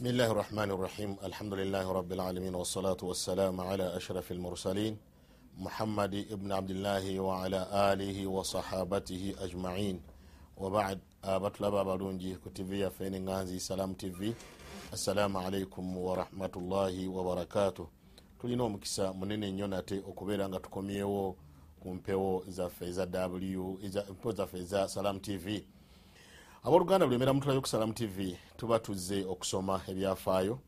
بسم 0.00 0.06
الله 0.06 0.30
الرحمن 0.30 0.70
الرحيم 0.70 1.16
الحمد 1.24 1.54
لله 1.54 1.92
رب 1.92 2.12
العالمين 2.12 2.54
والصلاة 2.54 2.96
والسلام 3.02 3.60
على 3.60 3.96
أشرف 3.96 4.32
المرسلين 4.32 4.98
محمد 5.58 6.14
ابن 6.30 6.52
عبد 6.52 6.70
الله 6.70 7.20
وعلى 7.20 7.60
آله 7.92 8.26
وصحابته 8.26 9.34
أجمعين 9.38 10.02
وبعد 10.56 10.98
abatulaba 11.22 11.80
abalungi 11.80 12.36
ku 12.36 12.50
tv 12.50 12.80
yaffe 12.80 13.10
neŋŋanzi 13.10 13.60
salam 13.60 13.94
tv 13.94 14.34
assalamu 14.92 15.38
alaikum 15.38 15.96
warahmatullahi 15.96 17.08
wabarakatuh 17.08 17.86
tulina 18.40 18.64
omukisa 18.64 19.12
munene 19.12 19.50
nnyo 19.52 19.66
nate 19.66 19.96
okubeera 20.08 20.48
nga 20.48 20.60
tukomyewo 20.60 21.36
ku 21.80 21.94
mpewo 21.94 22.44
zaffe 22.48 22.84
eza 22.88 23.04
w 23.04 23.78
mpewo 24.12 24.32
zaffe 24.32 24.58
eza 24.58 24.88
salam 24.88 25.20
tv 25.20 25.66
abooluganda 26.62 27.06
lwemera 27.06 27.32
mutulayo 27.32 27.60
ku 27.60 27.68
salam 27.68 27.92
tv 27.92 28.36
tuba 28.56 28.78
tuzze 28.78 29.24
okusoma 29.24 29.80
ebyafaayo 29.88 30.60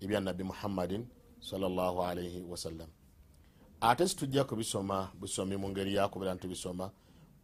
ebya 0.00 0.20
nabbi 0.20 0.44
muhammadin 0.44 1.06
salllahu 1.40 2.02
alaihi 2.02 2.42
wasallam 2.42 2.90
ate 3.80 4.08
situjja 4.08 4.44
kubisoma 4.44 5.12
busomi 5.14 5.56
mu 5.56 5.68
ngeri 5.70 5.94
yakubeera 5.94 6.34
ntitubisoma 6.34 6.90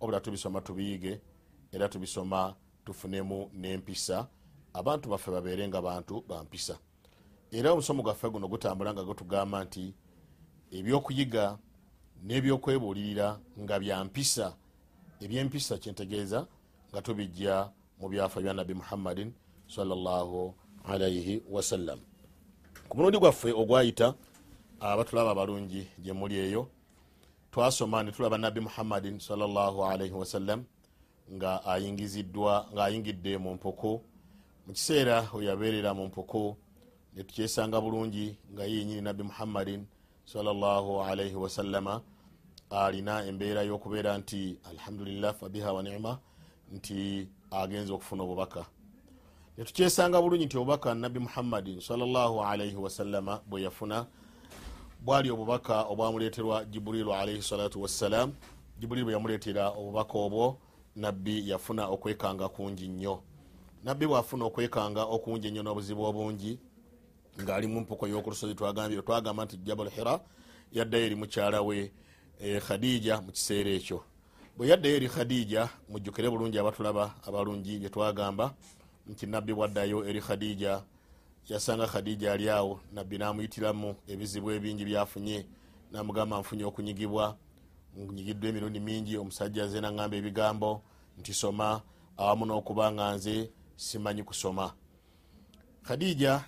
obula 0.01 0.21
tubisoma 0.21 0.61
tubiyige 0.61 1.21
era 1.73 1.89
tubisoma 1.89 2.55
tufunemu 2.85 3.51
n'empisa. 3.55 4.27
Abantu 4.75 5.09
baffe 5.09 5.31
babeere 5.31 5.69
nga 5.69 5.83
bantu 5.83 6.25
bampisa 6.29 6.79
era 7.53 7.73
omusomo 7.73 8.03
gwaffe 8.03 8.31
guno 8.31 8.49
gutambula 8.49 8.93
nga 8.93 9.05
gutugamba 9.05 9.65
nti 9.65 9.95
ebyokuyiga 10.71 11.59
n'ebyokwebuulirira 12.27 13.39
nga 13.63 13.79
byampisa 13.79 14.57
ebyempisa 15.23 15.79
kyentegeeza 15.79 16.47
nga 16.91 17.03
tubijja 17.03 17.71
mu 18.01 18.09
byafa 18.09 18.41
bya 18.41 18.53
nabbi 18.55 18.75
muhammadin 18.75 19.33
salllahu 19.67 20.55
alaihi 20.85 21.43
wasallam. 21.51 21.99
Ku 22.89 22.97
mulundi 22.97 23.19
gwaffe 23.19 23.53
ogwayita 23.53 24.15
abatulaba 24.81 25.31
abalungi 25.31 25.89
gye 26.03 26.13
muli 26.13 26.39
eyo. 26.39 26.69
Twasoma 27.51 28.03
ne 28.03 28.13
tulaba 28.13 28.39
nabbi 28.39 28.61
muhammadin 28.61 29.21
salllahu 29.21 29.85
alaihi 29.85 30.13
wasallam 30.15 30.65
nga 31.33 31.65
ayingiziddwa 31.65 32.67
nga 32.73 32.85
ayingidde 32.85 33.39
mu 33.39 33.55
mpoko. 33.55 34.03
Mu 34.67 34.73
kiseera 34.73 35.29
weyabeerera 35.33 35.95
mu 35.95 36.07
mpoko 36.07 36.57
netukyesanga 37.17 37.81
bulungi 37.81 38.37
nga 38.53 38.65
yenyini 38.65 39.01
nabbi 39.01 39.23
muhammadin 39.23 39.87
salllahu 40.25 41.03
alaihi 41.03 41.35
wasallama 41.35 42.03
alina 42.71 43.25
embeera 43.27 43.63
y'okubeera 43.63 44.19
nti 44.19 44.59
alhamdulillah 44.71 45.35
fabiha 45.35 45.73
wa 45.73 45.83
nima 45.83 46.19
nti 46.73 47.29
agenza 47.63 47.95
okufuna 47.95 48.23
obubaka. 48.23 48.65
Netukyesanga 49.59 50.23
bulungi 50.23 50.47
nti 50.47 50.57
obubaka 50.59 50.95
nabbi 50.95 51.19
muhammadin 51.21 51.81
salllahu 51.81 52.43
alaihi 52.43 52.77
wasallama 52.77 53.41
bwe 53.47 53.63
yafuna 53.63 54.07
bwali 55.01 55.31
obubaka 55.31 55.83
obwamuleeterwa 55.83 56.65
jibulilu 56.65 57.15
alaihi 57.15 57.43
salatu 57.43 57.83
wassalam 57.83 58.33
jibulilu 58.79 59.05
bwe 59.07 59.15
yamuleetera 59.15 59.69
obubaka 59.69 60.19
obwo 60.19 60.59
nabbi 60.97 61.49
yafuna 61.51 61.87
okwekanga 61.89 62.49
kungi 62.49 62.89
nnyo. 62.89 63.23
Nabbi 63.85 64.07
bwafuna 64.07 64.45
okwekanga 64.45 65.03
okungi 65.05 65.49
ennyo 65.49 65.63
n'obuzibu 65.63 66.03
obungi 66.05 66.59
ngaali 67.43 67.67
mu 67.67 67.81
mpoko 67.81 68.07
y'okulusozi 68.09 68.55
twagamba 68.55 69.45
nti 69.45 69.57
jabal 69.57 69.91
hira 69.91 70.21
yaddayo 70.73 71.05
eri 71.07 71.15
mukyala 71.15 71.63
we 71.63 71.93
e, 72.41 72.61
khadija 72.61 73.21
mu 73.21 73.33
kiseera 73.33 73.71
ekyo 73.71 73.99
bwe 74.57 74.69
yaddayo 74.69 74.97
eri 74.97 75.09
khadija 75.09 75.69
mujjukire 75.89 76.31
bulungi 76.31 76.59
abatulaba 76.59 77.15
abalungi 77.27 77.79
bye 77.79 77.91
twagamba 77.91 78.55
nti 79.07 79.27
nabbi 79.27 79.53
bwaddayo 79.55 80.07
eri 80.07 80.21
khadija 80.21 80.83
yasanga 81.49 81.87
khadija 81.87 82.33
ali 82.33 82.49
awo 82.49 82.81
nabbi 82.93 83.19
namuyitiramu 83.19 83.97
ebizibu 84.07 84.51
ebingi 84.51 84.85
byafunye 84.85 85.47
namugamba 85.91 86.39
nfunye 86.39 86.65
okunyigibwa 86.65 87.37
nyigiddwa 87.97 88.49
emirundi 88.49 88.81
mingi 88.81 89.19
omusajja 89.19 89.67
ze 89.67 89.81
naŋamba 89.81 90.17
ebigambo 90.17 90.83
nti 91.19 91.35
soma 91.35 91.83
awamu 92.17 92.47
n'okuba 92.47 92.93
nga 92.93 93.15
nze 93.15 93.51
simanyi 93.77 94.23
kusoma. 94.23 94.67
Khadija 95.83 96.45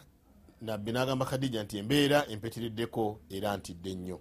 nabbi 0.62 0.92
nagamba 0.92 1.26
khadija 1.26 1.62
nti 1.62 1.78
embeera 1.78 2.18
empitiriddeko 2.32 3.04
era 3.30 3.56
ntidde 3.56 3.94
nnyo 3.94 4.18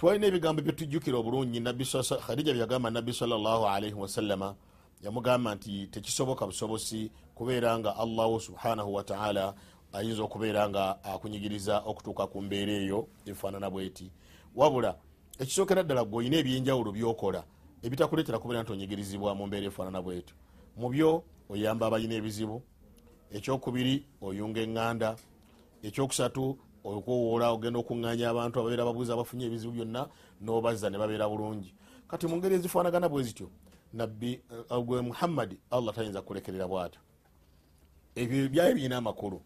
twalina 0.00 0.26
ebigambo 0.26 0.62
byetujjukira 0.62 1.18
obulungi 1.18 1.60
khadija 1.60 2.54
byagamba 2.54 2.90
nabbi 2.90 3.12
salllahalaihi 3.12 3.94
wasallama 3.94 4.56
yamugamba 5.04 5.54
nti 5.54 5.88
tekisoboka 5.92 6.46
busobosi 6.46 7.10
kubeera 7.34 7.78
nga 7.78 7.96
allahu 7.96 8.40
subhanahu 8.40 8.94
wataala 8.94 9.54
ayinza 9.92 10.22
okubeera 10.22 10.68
nga 10.68 11.04
akunyigiriza 11.04 11.82
okutuuka 11.84 12.26
ku 12.32 12.40
mbeera 12.42 12.72
eyo 12.72 13.08
efaanana 13.26 13.68
bweti. 13.70 14.10
Wabula 14.56 14.96
ekisookera 15.38 15.82
ddala 15.82 16.04
gwe 16.04 16.16
olina 16.18 16.36
ebyenjawulo 16.40 16.92
byokola 16.92 17.44
ebitakuleetera 17.84 18.38
kubeera 18.40 18.62
nti 18.62 18.72
onyigirizibwa 18.72 19.34
mu 19.36 19.46
mbeera 19.52 19.66
efaanana 19.68 20.00
bwetyo 20.00 20.34
mu 20.80 20.88
byo 20.88 21.24
oyamba 21.52 21.86
abalina 21.86 22.14
ebizibu 22.16 22.56
ekyokubiri 23.36 23.94
oyunga 24.24 24.60
eŋŋanda 24.64 25.08
ekyokusatu 25.84 26.56
okwowoola 26.84 27.50
ogenda 27.52 27.78
okuŋŋanya 27.78 28.30
abantu 28.30 28.60
ababeera 28.60 28.84
babuuza 28.84 29.12
abafunye 29.14 29.46
ebizibu 29.46 29.72
byonna 29.72 30.08
n'obazza 30.40 30.90
ne 30.90 30.98
babeera 30.98 31.28
bulungi. 31.28 31.74
Kati 32.08 32.26
mu 32.26 32.36
ngeri 32.36 32.54
ezifaanagana 32.54 33.08
bwe 33.08 33.22
zityo 33.22 33.50
nabbi 33.92 34.40
gwe 34.86 35.00
muhammadi 35.00 35.56
allah 35.70 35.94
tayinza 35.94 36.22
kulekerera 36.22 36.66
bwatyo. 36.66 37.00
Ebyo 38.14 38.48
byayo 38.48 38.74
birina 38.74 38.96
amakulu 38.96 39.40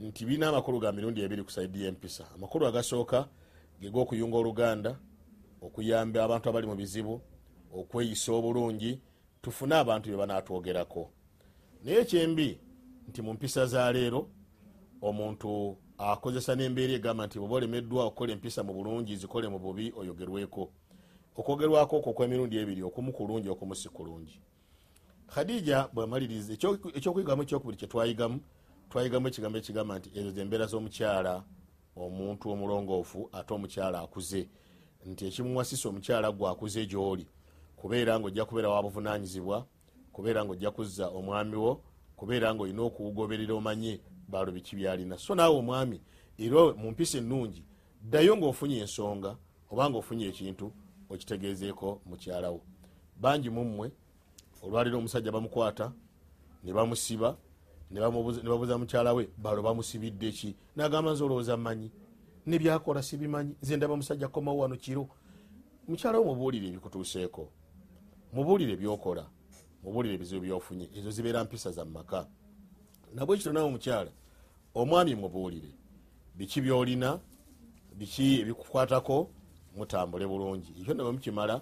nti 0.00 0.24
birina 0.24 0.48
amakulu 0.48 0.80
ga 0.80 0.92
mirundi 0.92 1.20
ebiri 1.22 1.42
ku 1.42 1.50
saidi 1.50 1.82
y'empisa. 1.84 2.24
Amakulu 2.34 2.66
agasooka 2.66 3.28
geg'okuyunga 3.80 4.36
oluganda 4.36 4.96
okuyamba 5.62 6.24
abantu 6.24 6.48
abali 6.48 6.66
mu 6.66 6.76
bizibu 6.76 7.20
okweyisa 7.74 8.32
obulungi 8.32 9.00
tufune 9.42 9.74
abantu 9.74 10.08
bye 10.08 10.18
banatwogerako 10.18 11.10
naye 11.84 12.04
kyembi 12.04 12.58
nti 13.08 13.22
mu 13.22 13.32
mpisa 13.32 13.66
za 13.66 13.92
leero 13.92 14.28
omuntu 15.02 15.76
akozesa 15.98 16.54
n'embeera 16.54 16.92
egamba 16.94 17.26
nti 17.26 17.38
bweba 17.38 17.54
olemeddwa 17.56 18.04
okukola 18.04 18.32
empisa 18.32 18.62
mu 18.62 18.72
bulungi 18.72 19.16
zikole 19.16 19.48
mu 19.48 19.58
bubi 19.58 19.92
oyogerweko. 19.98 20.64
Okwogerwako 21.38 21.94
okwo 21.98 22.12
kwemirundi 22.12 22.54
ebiri 22.58 22.82
okumu 22.82 23.12
kulungi 23.12 23.48
okumu 23.48 23.74
si 23.74 23.88
kulungi 23.88 24.38
khadija 25.28 25.88
bwemaliriza 25.92 26.52
ekyokuyigamu 26.98 27.42
ekyokubiri 27.42 27.78
kyetwayigamu 27.80 28.38
twayigamu 28.90 29.28
ekigambo 29.28 29.58
ekigamba 29.58 29.98
nti 29.98 30.08
ezo 30.18 30.30
zembeera 30.36 30.66
z'omukyala 30.70 31.34
omuntu 32.04 32.44
omulongoofu 32.52 33.28
ate 33.38 33.50
omukyala 33.54 34.00
akuze. 34.00 34.48
Nti 35.06 35.22
ekimuwasisa 35.28 35.88
omukyala 35.88 36.32
gwe 36.32 36.48
akuze 36.48 36.86
gyoli. 36.90 37.26
Kubeera 37.76 38.12
nga 38.18 38.26
ojja 38.26 38.44
kubeera 38.48 38.68
wabuvunanyizibwa 38.72 39.66
kubeera 40.12 40.40
nga 40.44 40.52
ojja 40.52 40.70
kuzza 40.70 41.06
omwami 41.18 41.56
wo 41.56 41.72
kubeera 42.16 42.54
nga 42.54 42.62
olina 42.62 42.82
okugoberera 42.88 43.54
omanye 43.54 44.00
balo 44.28 44.52
biki 44.52 44.76
byalina. 44.76 45.18
So 45.18 45.34
naawe 45.34 45.56
omwami 45.56 46.00
era 46.38 46.72
mu 46.72 46.90
mpisa 46.90 47.18
ennungi 47.18 47.64
ddayo 48.02 48.36
ngaofunye 48.36 48.78
ensonga 48.80 49.36
oba 49.70 49.90
nga 49.90 49.98
ofunye 49.98 50.26
ekintu 50.28 50.72
okitegezeeko 51.10 52.00
mukyalawo 52.06 52.60
bangi 53.20 53.50
mummwe 53.50 53.90
olwaliro 54.62 54.98
omusajja 54.98 55.32
bamukwata 55.32 55.92
ne 56.64 56.72
bamusiba 56.72 57.36
ne 57.90 58.00
babuuza 58.00 58.78
mukyala 58.78 59.12
we 59.14 59.28
balo 59.36 59.62
bamusibidde 59.62 60.32
ki? 60.32 60.56
Nagamba 60.76 61.12
nze 61.12 61.24
olowooza 61.24 61.56
mmanyi. 61.56 61.90
Nebyakola 62.46 63.02
sibimanyi. 63.02 63.54
Nze 63.62 63.76
ndaba 63.76 63.96
musajja 63.96 64.28
komawo 64.28 64.58
wano 64.58 64.76
kiro. 64.76 65.08
Mukyala 65.88 66.18
we 66.18 66.24
mubuulire 66.24 66.68
ebikutuuseeko. 66.68 67.48
Mubuulire 68.32 68.76
byokola. 68.76 69.26
Mubuulire 69.82 70.14
ebizibu 70.14 70.40
byofunye. 70.40 70.88
Ezo 70.96 71.10
zibeera 71.10 71.44
mpisa 71.44 71.70
za 71.70 71.84
mumaka 71.84 72.26
nabwe 73.14 73.36
ekito 73.36 73.52
nawe 73.52 73.66
omukyala 73.66 74.10
omwami 74.74 75.14
mubuulire. 75.14 75.70
Biki 76.34 76.60
byolina? 76.60 77.20
Biki 77.94 78.40
ebikukwatako? 78.40 79.30
Mutambule 79.76 80.26
bulungi. 80.26 80.72
Ekyo 80.80 80.94
nabwe 80.94 81.12
mukimala 81.12 81.60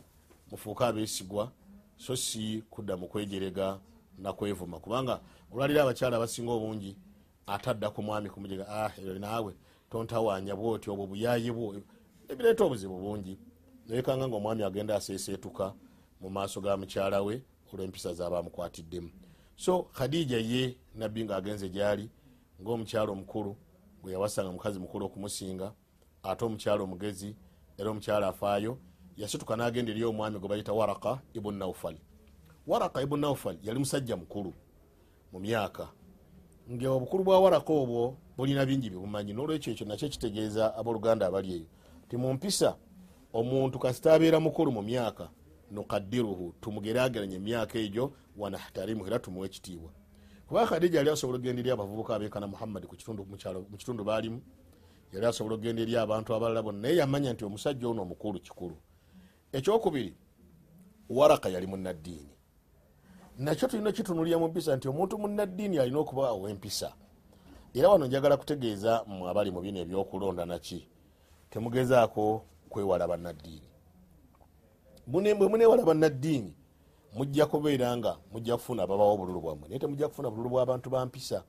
mufuuke 0.51 0.85
abeesigwa 0.85 1.53
so 1.97 2.17
si 2.17 2.63
kudda 2.71 2.97
mu 2.97 3.09
kwejerega 3.09 3.79
nakwevuma 4.19 4.79
kubanga 4.81 5.21
olwaliro 5.53 5.83
abakyala 5.83 6.17
abasinga 6.17 6.53
obungi 6.53 6.97
atadda 7.47 7.91
ku 7.91 8.03
mwami 8.03 8.31
kumujega 8.31 8.69
ah 8.69 8.93
eyo 9.01 9.19
naawe 9.19 9.55
tontawanya 9.91 10.57
bwoti 10.57 10.91
obwo 10.91 11.07
buyayi 11.07 11.51
bwo. 11.51 11.75
Ebireeta 12.29 12.65
obuzibu 12.65 12.99
bungi. 12.99 13.39
Nayekanga 13.87 14.29
nga 14.29 14.37
omwami 14.37 14.63
agenda 14.63 14.97
aseeseetuka 14.97 15.75
mu 16.21 16.31
maaso 16.31 16.61
ga 16.61 16.77
mukyala 16.77 17.23
we 17.23 17.43
olw'empisa 17.73 18.15
zabamukwatiddemu 18.15 19.11
so 19.57 19.83
khadija 19.83 20.39
ye 20.39 20.77
nabbi 20.97 21.25
ngaagenze 21.25 21.69
gyali 21.69 22.11
ngaomukyalo 22.63 23.13
omukulu 23.13 23.57
gwe 24.03 24.13
yawasanga 24.13 24.53
mukazi 24.53 24.79
mukulu 24.79 25.07
okumusinga 25.07 25.73
ate 26.23 26.45
omukyalo 26.45 26.85
omugezi 26.85 27.37
era 27.79 27.91
omukyalo 27.91 28.27
afaayo 28.27 28.79
yasituka 29.17 29.57
n'agenda 29.57 29.93
eri 29.93 30.05
omwami 30.05 30.39
gwe 30.39 30.49
bayita 30.49 30.73
waraka 30.73 31.21
ibunu 31.35 31.59
naufal 31.59 31.97
waraka 32.67 33.03
ibunu 33.03 33.23
naufal 33.23 33.57
yali 33.63 33.79
musajja 33.79 34.17
mukulu 34.17 34.53
mu 35.33 35.41
myaka. 35.41 35.89
Nga 36.71 36.91
obukulu 36.91 37.25
bwa 37.25 37.41
waraka 37.41 37.73
obwo 37.73 38.17
bulina 38.37 38.67
bingi 38.67 38.91
byebumanyi 38.91 39.33
nolwekyo 39.33 39.73
ekyo 39.73 39.87
nakyo 39.87 40.09
kitegeeza 40.09 40.75
abooluganda 40.75 41.27
abali 41.27 41.53
eyo. 41.55 41.67
Ti 42.09 42.17
mumpisa 42.17 42.77
omuntu 43.33 43.79
kasita 43.79 44.15
abeera 44.15 44.41
mukulu 44.41 44.73
mu 44.73 44.83
myaka 44.83 45.31
nukaddiruhu 45.71 46.55
tumugerageranya 46.61 47.37
emyaka 47.37 47.79
egyo 47.79 48.13
wanahtarimu 48.37 49.07
era 49.07 49.19
tumuwa 49.19 49.47
ekitiibwa 49.47 49.91
kuba 50.47 50.67
khadija 50.67 50.99
yali 50.99 51.11
asobola 51.11 51.39
okgenda 51.39 51.61
eri 51.61 51.71
abavubuka 51.71 52.15
abeekana 52.15 52.47
muhammadi 52.47 52.87
mu 53.71 53.77
kitundu 53.77 54.05
baalimu 54.05 54.41
yali 55.13 55.27
asobola 55.27 55.55
okgenda 55.57 55.83
eri 55.83 55.97
abantu 55.97 56.35
abalala 56.35 56.63
bonna 56.63 56.81
naye 56.83 56.97
yamanya 56.97 57.33
nti 57.33 57.45
omusajja 57.45 57.89
ono 57.89 58.03
omukulu 58.03 58.41
kikulu. 58.41 58.77
Ekyokubiri 59.53 60.15
waraka 61.09 61.49
yali 61.49 61.67
munaddiini 61.67 62.37
nakyo 63.39 63.69
tulina 63.69 63.93
kitunulira 63.93 64.39
mu 64.39 64.49
mpisa 64.49 64.77
nti 64.77 64.89
omuntu 64.89 65.19
munaddiini 65.19 65.79
alina 65.79 65.99
okuba 65.99 66.31
ow'empisa. 66.31 66.93
Era 67.75 67.89
wano 67.89 68.07
njagala 68.07 68.37
kutegeeza 68.37 69.05
mu 69.07 69.29
abali 69.29 69.51
mu 69.51 69.61
bino 69.61 69.79
ebyokulonda 69.81 70.47
naki. 70.47 70.89
Temugezaako 71.51 72.45
kwewala 72.71 73.09
bannaddiini. 73.09 73.69
Bwe 75.07 75.35
munewala 75.35 75.83
bannaddiini 75.85 76.55
mujja 77.17 77.47
kubeera 77.47 77.97
nga 77.97 78.17
mujja 78.33 78.57
kufuna 78.57 78.83
ababawo 78.83 79.15
obululu 79.15 79.41
bwammwe. 79.41 79.69
Naye 79.69 79.81
temujja 79.81 80.09
kufuna 80.09 80.31
bululu 80.31 80.51
bw'abantu 80.51 80.91
ba 80.91 81.07
mpisa. 81.07 81.45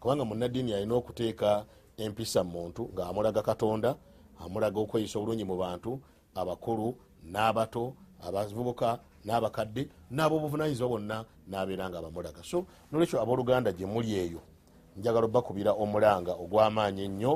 Kubanga 0.00 0.24
munaddiini 0.24 0.74
alina 0.74 0.94
okuteeka 0.94 1.64
empisa 1.96 2.44
muntu 2.44 2.90
ng'amulaga 2.94 3.42
katonda 3.42 3.94
amulaga 4.38 4.80
okweyisa 4.80 5.18
obulungi 5.18 5.44
mu 5.44 5.56
bantu 5.56 6.00
abakulu 6.34 6.96
n'abato 7.22 7.94
abavubuka 8.26 8.98
n'abakadde 9.24 9.88
n'abobuvunanyizibwa 10.10 10.88
bonna 10.88 11.24
n'abeera 11.46 11.86
nga 11.88 11.98
abamulaga 11.98 12.42
so 12.42 12.66
nolwekyo 12.90 13.22
abooluganda 13.22 13.70
gye 13.72 13.86
muli 13.86 14.18
eyo 14.18 14.42
njagala 14.96 15.26
obakubira 15.26 15.72
omulanga 15.72 16.32
ogw'amaanyi 16.34 17.02
ennyo 17.06 17.32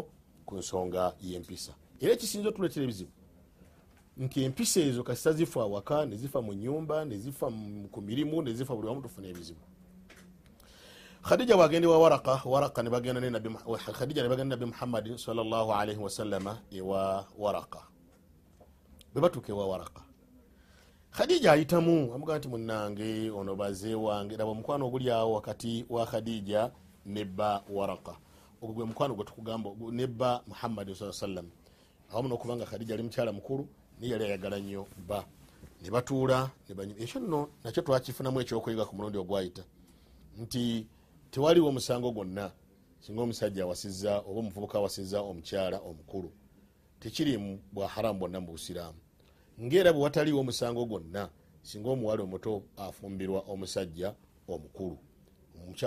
ku 0.46 0.58
nsonga 0.58 1.14
y'empisa. 1.22 1.72
Era 2.00 2.12
ekisinza 2.12 2.48
otuletera 2.48 2.84
ebizibu 2.84 3.12
nti 4.16 4.44
empisa 4.44 4.80
ezo 4.80 5.02
kasita 5.02 5.32
zifa 5.32 5.60
awaka 5.62 6.06
nezifa 6.06 6.42
mu 6.42 6.52
nyumba 6.54 7.04
nezifa 7.04 7.46
ku 7.92 8.00
mirimu 8.00 8.42
nezifa 8.42 8.74
buli 8.74 8.88
wamu 8.88 9.02
tufuna 9.02 9.28
ebizibu. 9.28 9.60
Khadija 11.22 11.56
bwagende 11.56 11.86
wa 11.86 11.98
waraka 11.98 12.40
waraka 12.44 12.82
khadija 13.92 14.22
nebagenda 14.22 14.56
nabi 14.56 14.66
muhammadin 14.66 15.18
salllahalaihi 15.18 16.00
wasallama 16.00 16.58
ewa 16.70 17.26
waraka. 17.38 17.80
Bebatuuka 19.14 19.52
ewa 19.52 19.66
waraka. 19.66 20.02
Khadija 21.10 21.52
ayitamu 21.52 22.14
amugaa 22.14 22.38
nti 22.38 22.48
munange 22.48 23.30
ono 23.30 23.56
baze 23.56 23.94
wange. 23.94 24.36
Raba 24.36 24.50
omukwano 24.50 24.86
oguli 24.86 25.10
awo 25.10 25.32
wakati 25.32 25.84
wa 25.90 26.06
khadija 26.06 26.70
nebba 27.06 27.62
waraka. 27.68 28.16
Ogwo 28.62 28.74
gwe 28.74 28.84
mukwano 28.84 29.14
gwe 29.14 29.24
tukugamba 29.24 29.70
nebba 29.90 30.42
muhammadin 30.46 30.94
saa 30.94 31.12
sallam. 31.12 31.50
Awamu 32.12 32.28
nokubanga 32.28 32.64
khadija 32.66 32.94
ali 32.94 33.02
mukyala 33.02 33.32
mukulu 33.32 33.68
naye 34.00 34.12
yali 34.12 34.24
ayagala 34.24 34.58
nnyo 34.58 34.86
bba 34.98 35.24
ne 35.82 35.90
batuula 35.90 36.50
ekyo 36.98 37.20
nno 37.20 37.48
nakyo 37.64 37.82
twakifunamu 37.82 38.40
ekyokwega 38.40 38.84
ku 38.84 38.96
mulundi 38.96 39.18
ogwayita. 39.18 39.64
Nti 40.38 40.86
tewaliwo 41.30 41.68
omusango 41.68 42.12
gwonna. 42.12 42.52
Singa 43.00 43.22
omusajja 43.22 43.62
awasiza 43.62 44.18
oba 44.18 44.40
omuvubuka 44.40 44.78
awasiza 44.78 45.20
omukyala 45.20 45.78
omukulu 45.78 46.32
tekirimu 47.00 47.60
bwa 47.72 47.88
haramu 47.88 48.18
bwonna 48.18 48.40
mu 48.40 48.52
busiraamu. 48.52 48.98
Ngaera 49.60 49.92
bwe 49.92 50.02
wataliwo 50.02 50.40
omusango 50.40 50.84
gwonna 50.84 51.30
singa 51.62 51.90
omuwala 51.90 52.22
omuto 52.22 52.62
afumbirwa 52.76 53.40
omusajja 53.48 54.14
omukulu. 54.48 54.98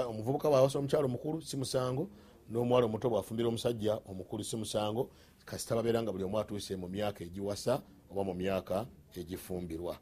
Omuvubuka 0.07 0.50
bwawasa 0.50 0.79
omukyala 0.79 1.05
omukulu 1.05 1.41
si 1.41 1.57
musango 1.57 2.09
n'omuwala 2.50 2.85
omuto 2.85 3.09
bwafumbirwa 3.09 3.50
omusajja 3.50 4.00
omukulu 4.05 4.44
si 4.44 4.55
musango. 4.55 5.09
Kasita 5.45 5.75
babeera 5.75 6.01
nga 6.03 6.12
buli 6.12 6.23
omu 6.23 6.39
atuuse 6.39 6.75
mu 6.75 6.88
myaka 6.88 7.23
egiwasa 7.23 7.81
oba 8.11 8.23
mu 8.23 8.33
myaka 8.33 8.85
egifumbirwa. 9.15 9.97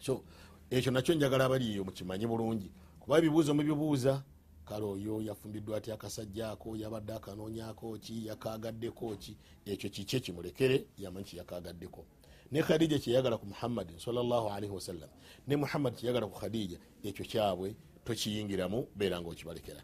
So 0.00 0.24
ekyo 0.70 0.92
nakyo 0.92 1.14
njagala 1.14 1.44
abaliyo 1.44 1.84
mukimanyi 1.84 2.26
bulungi. 2.26 2.70
Kuba 3.00 3.18
ebibuuzo 3.18 3.54
mubibuuza 3.54 4.22
kale 4.64 4.84
oyo 4.84 5.20
yafumbiddwa 5.22 5.76
ati 5.76 5.92
akasajja 5.92 6.50
ako 6.50 6.76
yabadde 6.76 7.12
akanoonyako 7.12 7.98
ki 7.98 8.26
yakagaddeko 8.26 9.16
ki? 9.16 9.36
Ekyo 9.66 9.90
kiki 9.90 10.16
ekimulekere 10.16 10.86
yamanyi 10.98 11.24
kiyakagaddeko 11.26 12.04
ne 12.52 12.62
khadija 12.62 12.98
kyeyagala 12.98 13.36
ku 13.38 13.46
muhammadin 13.46 13.98
salllahalaihi 13.98 14.74
wasallam 14.74 15.08
ne 15.46 15.56
muhammadi 15.56 15.96
kyeyagala 15.96 16.26
ku 16.26 16.38
khadija 16.38 16.78
ekyo 17.02 17.24
kyabwe 17.24 17.74
tokiyingiramu 18.04 18.88
beera 18.96 19.20
nga 19.20 19.28
okibalekera. 19.28 19.82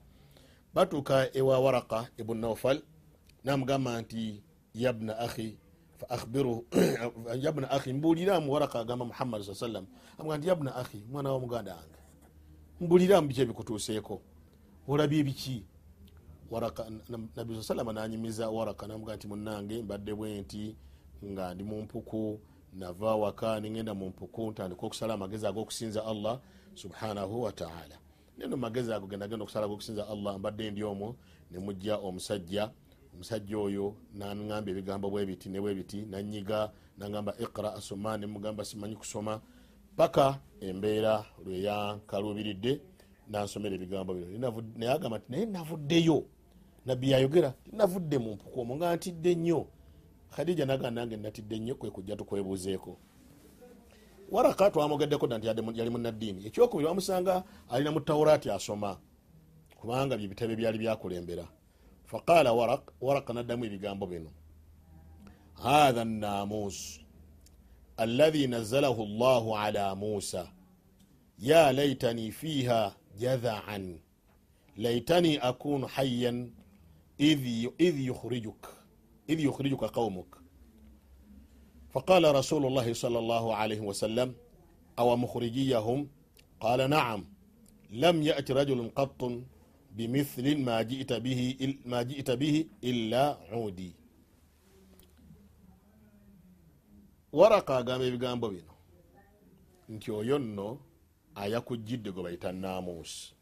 Batuuka 0.74 1.36
ewa 1.36 1.58
waraka 1.58 2.08
ibun 2.16 2.38
naufal 2.38 2.82
namugamba 3.44 4.00
nti 4.00 4.42
yabna 4.74 5.18
ahi 5.18 5.58
faahbiru 6.00 6.66
yabna 7.40 7.70
ahi 7.70 7.92
mbuliramu 7.92 8.52
waraka 8.52 8.80
agamba 8.80 9.04
muhammadi 9.04 9.44
saa 9.44 9.54
sallam 9.54 9.86
amuga 10.18 10.38
nti 10.38 10.48
yabna 10.48 10.74
ahi 10.76 11.04
mwana 11.12 11.32
wa 11.32 11.40
muganda 11.40 11.74
wange 11.74 11.98
mbuliramu 12.80 13.28
biki 13.28 13.40
ebikutuuseeko 13.40 14.22
olabye 14.88 15.18
ebiki 15.20 15.56
nabi 17.36 17.54
saa 17.54 17.62
salama 17.62 17.92
nanyumiza 17.92 18.50
waraka 18.50 18.86
namuga 18.86 19.16
nti 19.16 19.26
munange 19.28 19.82
mbadde 19.82 20.14
bwenti 20.14 20.76
nga 21.24 21.54
ndi 21.54 21.64
mumpuku 21.64 22.40
nava 22.72 23.16
waka 23.16 23.60
ningenda 23.60 23.94
mumpuku 23.94 24.50
ntandika 24.50 24.86
okusala 24.86 25.14
amagezi 25.14 25.46
ag'okusinza 25.46 26.04
allah 26.06 26.40
subhanahu 26.74 27.42
wataala 27.42 27.96
neno 28.38 28.56
magezi 28.56 28.92
ago 28.92 29.06
gendagenda 29.06 29.42
okusala 29.44 29.66
ag'okusinza 29.66 30.08
allah 30.08 30.38
mbadde 30.38 30.70
ndi 30.70 30.82
omwo 30.84 31.16
nemujja 31.50 31.96
omusajja 31.98 32.70
omusajja 33.14 33.58
oyo 33.58 33.94
naŋamba 34.14 34.70
ebigambo 34.70 35.10
bwebiti 35.10 35.48
nebwebiti 35.48 36.06
nanyiga 36.10 36.70
nagamba 36.98 37.34
iqra 37.38 37.74
asoma 37.74 38.16
nemugamba 38.18 38.64
simanyi 38.64 38.96
kusoma. 38.96 39.40
Paka 39.96 40.38
embeera 40.60 41.24
lweyankalubiridde 41.44 42.80
nansomera 43.28 43.74
ebigambo 43.74 44.14
bino. 44.14 44.50
Naye 44.76 44.92
agamba 44.92 45.18
nti 45.18 45.30
naye 45.30 45.46
navuddeyo. 45.46 46.24
Nabbi 46.86 47.10
yayogera 47.10 47.54
navudde 47.72 48.18
mu 48.18 48.34
mpuku 48.34 48.60
omwo 48.60 48.76
nga 48.76 48.96
ntidde 48.96 49.34
nnyo. 49.34 49.66
Khadija 50.30 50.66
naga 50.66 50.90
nange 50.90 51.16
natidde 51.16 51.58
nnyo 51.58 51.74
kwekujja 51.74 52.16
tukwebuuzeeko. 52.16 52.96
Waraka 54.30 54.70
twamugeddeko 54.70 55.26
nti 55.26 55.46
yali 55.46 55.90
munaddiini 55.90 56.46
ekyokubiri 56.46 56.88
wamusanga 56.88 57.42
alina 57.70 57.90
mu 57.90 58.00
tawuraati 58.00 58.50
asoma 58.50 58.96
kubanga 59.80 60.16
byebitebe 60.16 60.56
byali 60.56 60.78
byakulembera 60.78 61.48
faqala 62.09 62.53
warak 62.53 62.91
waraka 63.01 63.33
naddamu 63.33 63.65
ebigambo 63.65 64.05
bino 64.07 64.29
hatha 65.63 66.05
namus 66.05 66.99
alladhi 67.97 68.47
nazalahu 68.47 69.05
llahu 69.05 69.57
ala 69.57 69.95
musa 69.95 70.51
ya 71.39 71.71
laitani 71.71 72.31
fiha 72.31 72.95
jadhaan 73.17 73.99
laitani 74.77 75.37
akunu 75.37 75.87
hayan 75.87 76.51
idh 77.17 77.99
yukhrijuk 77.99 78.61
idh 79.27 79.39
yukhrijuka 79.39 79.89
qaumuk 79.89 80.45
فقال 81.95 82.35
رسول 82.35 82.65
الله 82.65 82.93
صلى 82.93 83.19
الله 83.19 83.55
عليه 83.55 83.79
وسلم 83.79 84.35
أو 84.99 85.15
مخرجيهم 85.17 86.07
قال 86.59 86.89
نعم 86.89 87.25
لم 87.91 88.23
يأت 88.23 88.51
رجل 88.51 88.91
قط 88.95 89.31
bimithli 89.90 90.56
ma 90.56 90.84
jita 90.84 92.36
bihi 92.36 92.70
illa 92.80 93.38
udi 93.64 93.94
waraka 97.32 97.76
agamba 97.76 98.04
ebigambo 98.06 98.48
bino 98.48 98.74
nti 99.88 100.10
oyo 100.10 100.38
nno 100.38 100.78
ayakujjidde 101.34 102.10
gwe 102.12 102.22
bayita 102.22 102.52
namuusi 102.52 103.34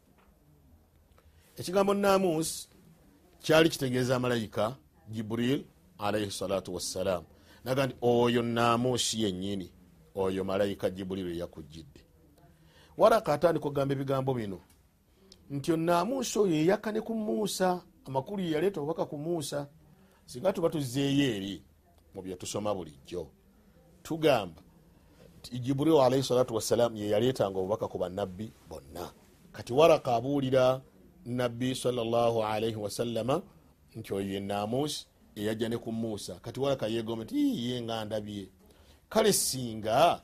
ekigambo 1.57 1.93
namuusi 1.93 2.69
kyali 3.43 3.69
kitegeeza 3.69 4.19
malayika 4.19 4.75
jibril 5.09 5.63
alaihi 5.97 6.31
salatu 6.31 6.75
wassalaamu 6.75 7.27
naga 7.63 7.87
nti 7.87 7.95
oyo 8.01 8.41
namuusi 8.41 9.23
yennyini 9.23 9.71
oyo 10.15 10.43
malayika 10.43 10.89
jibuliru 10.89 11.33
yakujjidde 11.33 12.01
waraka 12.97 13.33
atandika 13.33 13.65
okugamba 13.65 13.93
ebigambo 13.93 14.33
bino 14.33 14.59
nti 15.49 15.71
onamusi 15.71 16.39
oyo 16.39 16.55
eyaka 16.55 16.91
ne 16.91 17.01
ku 17.01 17.13
muusa 17.15 17.81
amakulu 18.05 18.43
yeyaleeta 18.43 18.79
obubaka 18.79 19.05
ku 19.05 19.17
muusa 19.17 19.67
singa 20.25 20.53
tuba 20.53 20.69
tuzzeeyo 20.69 21.35
eri 21.35 21.63
mu 22.13 22.21
byetusoma 22.21 22.75
bulijjo. 22.75 23.27
Tugamba 24.03 24.61
nti 25.39 25.59
jibuliru 25.59 26.01
alaihi 26.01 26.23
salatu 26.23 26.55
wassalamu 26.55 26.97
yeyaleetanga 26.97 27.59
obubaka 27.59 27.87
ku 27.87 27.97
bannabbi 27.97 28.53
bonna. 28.69 29.11
Kati 29.51 29.73
waraka 29.73 30.15
abuulira 30.15 30.81
nabbi 31.25 31.75
salllahu 31.75 32.43
alaihi 32.43 32.75
wasallama 32.75 33.41
nti 33.95 34.13
oyo 34.13 34.37
enamusi 34.37 35.07
eyajja 35.35 35.69
ne 35.69 35.77
ku 35.77 35.91
muusa 35.91 36.39
kati 36.39 36.59
waraka 36.59 36.87
yegombe 36.87 37.23
nti 37.23 37.69
ye 37.69 37.81
nga 37.81 38.05
ndabye. 38.05 38.49
Kale 39.09 39.33
singa 39.33 40.21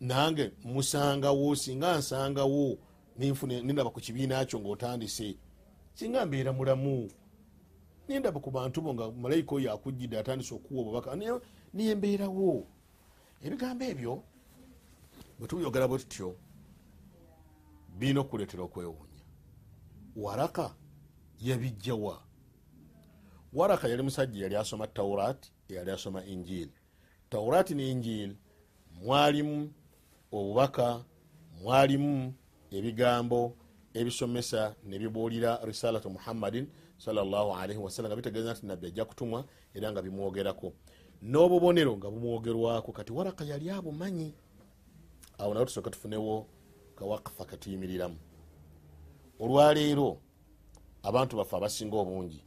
nange 0.00 0.52
musangawo 0.64 1.56
singa 1.56 1.98
nsangawo 1.98 2.78
ninaba 3.18 3.90
ku 3.90 4.00
kibiina 4.00 4.44
kyo 4.44 4.60
ngaotandise 4.60 5.36
singa 5.94 6.26
mbeera 6.26 6.52
mulamu 6.52 7.10
nendaba 8.08 8.40
ku 8.40 8.50
bantu 8.50 8.80
bo 8.82 8.94
nga 8.94 9.10
malayika 9.10 9.54
oyo 9.54 9.72
akujjidde 9.72 10.18
atandise 10.18 10.54
okuwa 10.54 10.80
obubaka 10.82 11.16
niye- 11.16 11.94
mbeerawo. 11.96 12.66
Ebigambo 13.44 13.84
ebyo 13.84 14.22
bwetubyogera 15.38 15.88
bwe 15.88 15.98
tutyo 15.98 16.36
birina 17.98 18.20
okukuleetera 18.20 18.62
okwewuunya. 18.64 19.22
Waraka 20.16 20.74
yabijjawa 21.40 22.22
waraka 23.52 23.88
yali 23.88 24.02
musajja 24.02 24.42
yali 24.42 24.56
asoma 24.56 24.86
taurat 24.86 25.46
yali 25.68 25.90
asoma 25.90 26.24
injili 26.24 26.72
taurat 27.30 27.70
ne 27.70 27.90
injili 27.90 28.36
mwalimu 29.02 29.72
obubaka 30.32 31.04
mwalimu 31.62 32.34
ebigambo 32.70 33.56
ebisomesa 33.94 34.74
nebibuulira 34.84 35.60
risalatu 35.64 36.10
muhammadin 36.10 36.66
salaalii 36.98 37.76
wasallam 37.76 38.10
nga 38.10 38.16
bitegeeza 38.16 38.52
nti 38.52 38.66
nabbi 38.66 38.86
ajja 38.86 39.04
kutumwa 39.04 39.44
era 39.74 39.92
nga 39.92 40.02
bimwogerako. 40.02 40.72
N'obubonero 41.22 41.96
nga 41.96 42.10
bumwogerwako 42.10 42.92
kati 42.92 43.12
waraka 43.12 43.44
yali 43.44 43.70
abumanyi? 43.70 44.34
Awo 45.38 45.54
nawe 45.54 45.66
tusooka 45.66 45.90
tufunewo 45.90 46.46
kawakafa 46.96 47.44
katuyimiriramu 47.44 48.16
olwaleero 49.40 50.18
abantu 51.02 51.36
baffe 51.36 51.56
abasinga 51.56 51.96
obungi 51.96 52.40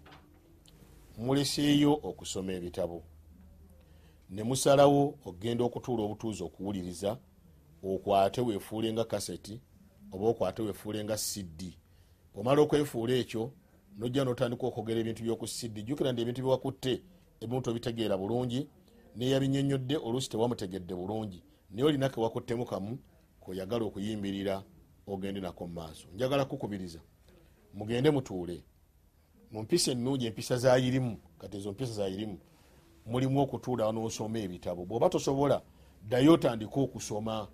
muleseeyo 1.18 1.94
okusoma 2.04 2.54
ebitabo. 2.54 3.04
Ne 4.30 4.44
musalawo 4.44 5.18
okgenda 5.26 5.64
okutuula 5.64 6.04
obutuuzi 6.04 6.44
okuwuliriza 6.44 7.18
okwate 7.84 8.42
weefuule 8.42 8.94
nga 8.94 9.06
kaseti 9.06 9.62
oba 10.12 10.28
okwate 10.28 10.62
weefuule 10.62 11.04
nga 11.04 11.18
siddi 11.18 11.78
omala 12.36 12.62
okwefuula 12.62 13.14
ekyo 13.14 13.52
nojja 13.98 14.24
notandika 14.26 14.68
okwogera 14.68 15.00
ebintu 15.00 15.24
byoku 15.24 15.48
siddi 15.48 15.84
jukira 15.84 16.12
nti 16.12 16.22
ebintu 16.22 16.42
byewakutte 16.42 16.94
ebimu 17.42 17.62
tobitegeera 17.62 18.16
bulungi 18.18 18.68
neyabinyonyodde 19.16 19.98
oluusi 19.98 20.30
tewamutegedde 20.30 20.96
bulungi. 20.96 21.44
Naye 21.72 21.84
olina 21.88 22.10
kewakuttemu 22.10 22.66
kamu 22.66 22.98
kweyagala 23.40 23.86
okuyimbirira 23.86 24.64
ogende 25.08 25.42
nako 25.42 25.68
mumaaso 25.68 26.08
njagala 26.16 26.46
kukubiriza 26.46 27.00
mugende 27.74 28.12
mutuule. 28.12 28.64
Mumpisa 29.52 29.92
ennungi 29.92 30.26
empisa 30.26 30.58
zayirimu 30.58 31.18
kati 31.40 31.58
ezo 31.58 31.72
mpisa 31.72 31.94
zayirimu 31.94 32.38
mulimu 33.06 33.42
okutuula 33.42 33.92
nosoma 33.92 34.40
ebitabo. 34.40 34.86
Bwoba 34.86 35.10
tosobola 35.10 35.62
ddayo 36.04 36.34
otandika 36.34 36.80
okusoma 36.82 37.48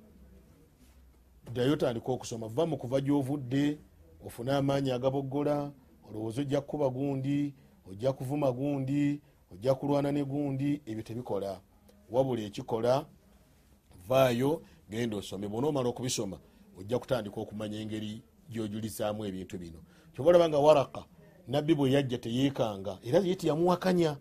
ddayo 1.52 1.74
otandika 1.74 2.12
okusoma 2.12 2.48
va 2.48 2.66
mu 2.66 2.78
kuva 2.78 3.02
gyovudde 3.02 3.80
ofune 4.26 4.52
amaanyi 4.52 4.92
agaboggola 4.92 5.72
olowooza 6.10 6.42
ojja 6.42 6.62
kukuba 6.62 6.90
gundi 6.90 7.54
ojja 7.90 8.14
kuvuma 8.14 8.52
gundi 8.52 9.22
ojja 9.52 9.76
kulwana 9.76 10.12
ne 10.12 10.24
gundi 10.24 10.82
ebyo 10.86 11.04
tebikola. 11.04 11.62
Wabula 12.12 12.42
ekikola 12.42 13.06
vaayo 14.08 14.62
genda 14.90 15.18
osome. 15.18 15.48
Bwonaomala 15.48 15.90
okubisoma 15.90 16.40
ojja 16.80 17.00
kutandika 17.00 17.42
okumanya 17.42 17.80
engeri 17.80 18.22
gyojulizaamu 18.50 19.26
ebintu 19.26 19.58
bino. 19.58 19.80
Kyoba 20.14 20.30
olaba 20.30 20.50
nga 20.50 20.60
waraka 20.60 21.06
nabbi 21.48 21.76
bwe 21.76 21.92
yajja 21.92 22.18
teyeekanga 22.18 23.00
era 23.04 23.20
ye 23.20 23.36
teyamuwakanya. 23.36 24.18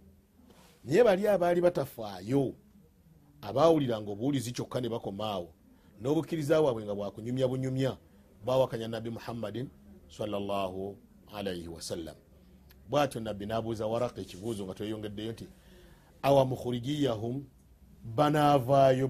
Naye 0.85 1.05
bali 1.05 1.29
abaali 1.29 1.61
batafaayo 1.61 2.55
abawuliranga 3.41 4.11
obuwulizi 4.11 4.53
kyokka 4.53 4.81
ne 4.81 4.89
bakomaawo 4.89 5.53
n'obukkiriza 6.01 6.63
bwabwe 6.63 6.85
nga 6.85 6.95
bwakunyumya 6.95 7.49
bunyumya 7.49 7.93
bawakanya 8.45 8.89
nabbi 8.89 9.11
muhammadin 9.11 9.69
salllahu 10.09 10.97
alaihi 11.35 11.69
wasallam 11.69 12.17
bwatyo 12.91 13.21
nabbi 13.21 13.47
nabuuza 13.47 13.87
waraka 13.87 14.21
ekibuuzo 14.21 14.65
nga 14.65 14.75
tweyongeddeyo 14.75 15.33
nti 15.33 15.47
awa 16.23 16.45
mukhurijiyahum 16.45 17.45
banavaayo 18.05 19.09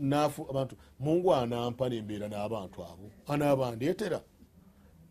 nafu 0.00 0.46
abantu 0.50 0.76
mungu 1.00 1.34
anampa 1.34 1.88
nembeera 1.88 2.28
n'abantu 2.28 2.84
abo 2.84 3.06
anabandeetera 3.26 4.20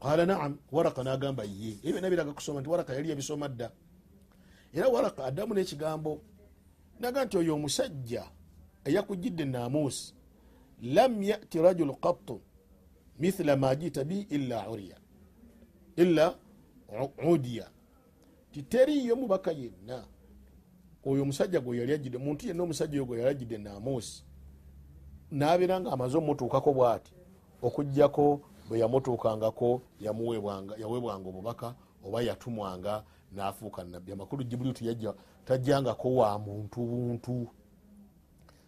qala 0.03 0.25
naam. 0.25 0.57
Waraka 0.71 1.03
nagamba 1.03 1.43
ye 1.43 1.79
ebyo 1.83 2.01
nabiraga 2.01 2.33
kusoma 2.33 2.59
nti 2.59 2.69
waraka 2.69 2.93
yali 2.93 3.09
yabisoma 3.09 3.47
dda. 3.47 3.71
Era 4.73 4.87
waraka 4.87 5.25
addamu 5.25 5.53
n'ekigambo 5.53 6.21
naga 6.99 7.25
nti 7.25 7.37
oyo 7.37 7.55
omusajja 7.55 8.23
eyakujjidde 8.85 9.45
namuusi 9.45 10.13
lam 10.83 11.23
yati 11.23 11.61
rajulu 11.61 11.95
qattu 11.95 12.41
mithla 13.19 13.55
ma 13.55 13.75
jita 13.75 14.03
bi 14.03 14.27
illa 14.29 14.69
uriya 14.69 14.97
illa 15.95 16.35
udiya. 17.29 17.69
Titeriyo 18.51 19.15
mubaka 19.15 19.51
yenna 19.51 20.05
oyo 21.05 21.21
omusajja 21.23 21.59
gwe 21.59 21.77
yali 21.77 21.93
ajidde 21.93 22.17
muntu 22.17 22.47
yenna 22.47 22.63
omusajja 22.63 22.93
oyo 22.93 23.05
gwe 23.05 23.17
yali 23.17 23.29
ajidde 23.29 23.57
namuusi 23.57 24.23
nabeera 25.31 25.79
nga 25.79 25.91
amaze 25.91 26.17
omutuukako 26.17 26.73
bwati 26.73 27.13
okugjako 27.61 28.41
bwe 28.69 28.79
yamutuukangako 28.79 29.81
yaweebwanga 29.99 31.29
obubaka 31.29 31.75
oba 32.05 32.21
yatumwanga 32.21 33.03
nafuuka 33.31 33.83
nabbi 33.83 34.11
amakulu 34.11 34.43
jibuliru 34.43 34.77
teyajja 34.77 35.13
tajjangako 35.45 36.15
wa 36.15 36.39
muntu 36.39 36.79
buntu 36.81 37.47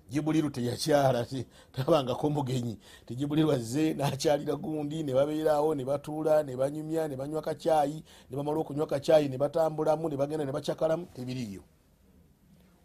jibuliru 0.10 0.50
teyakyala 0.50 1.28
tabangako 1.72 2.30
mugenyi. 2.30 2.80
Tijibuliru 3.06 3.52
azze 3.52 3.94
nakyalira 3.94 4.56
gundi 4.56 5.04
nebabeerawo 5.04 5.76
nebatuula 5.76 6.44
nebanyumya 6.44 7.08
nebanywa 7.08 7.42
kacyayi 7.42 8.04
nebamala 8.30 8.60
okunywa 8.60 8.88
kacyayi 8.88 9.30
nebatambulamu 9.30 10.10
nebagenda 10.10 10.46
nebacyakalamu 10.46 11.06
tebiriyo 11.14 11.64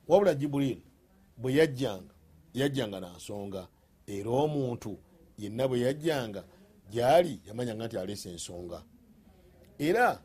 wabula 0.08 0.34
jibuliru 0.34 0.82
bwe 1.36 1.54
yajjanga 1.54 2.14
yajjanga 2.54 3.00
nansonga 3.00 3.68
era 4.06 4.30
omuntu 4.30 4.98
yenna 5.38 5.68
bwe 5.68 5.80
yajjanga 5.80 6.44
gyali 6.90 7.40
yamanyanga 7.46 7.86
nti 7.86 7.98
aleesa 7.98 8.30
ensonga. 8.30 8.82
Era 9.78 10.22